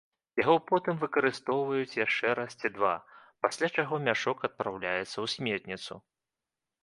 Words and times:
Яго 0.41 0.53
потым 0.69 0.95
выкарыстоўваюць 1.01 1.97
яшчэ 2.05 2.31
раз 2.39 2.51
ці 2.63 2.67
два, 2.77 2.93
пасля 3.47 3.67
чаго 3.75 3.95
мяшок 4.07 4.37
адпраўляецца 4.49 5.11
ў 5.11 5.35
сметніцу. 5.35 5.93